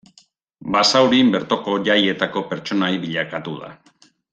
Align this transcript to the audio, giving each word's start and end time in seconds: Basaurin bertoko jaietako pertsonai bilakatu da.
Basaurin 0.75 1.29
bertoko 1.37 1.77
jaietako 1.91 2.45
pertsonai 2.55 2.93
bilakatu 3.07 3.59
da. 3.65 3.75